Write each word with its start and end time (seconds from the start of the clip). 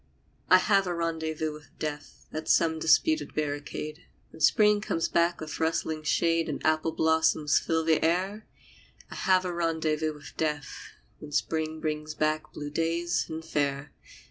I 0.49 0.57
have 0.57 0.87
a 0.87 0.95
rendezvous 0.95 1.53
with 1.53 1.69
Death 1.77 2.25
At 2.33 2.49
some 2.49 2.79
disputed 2.79 3.35
barricade, 3.35 4.01
When 4.31 4.39
Spring 4.41 4.81
comes 4.81 5.07
back 5.07 5.39
with 5.39 5.59
rustling 5.59 6.01
shade 6.01 6.49
And 6.49 6.59
apple 6.65 6.91
blossoms 6.91 7.59
fill 7.59 7.85
the 7.85 8.03
air 8.03 8.47
I 9.11 9.15
have 9.15 9.45
a 9.45 9.53
rendezvous 9.53 10.15
with 10.15 10.33
Death 10.37 10.73
When 11.19 11.31
Spring 11.31 11.79
brings 11.81 12.15
back 12.15 12.51
blue 12.51 12.71
days 12.71 13.27
and 13.29 13.45
fair. 13.45 13.91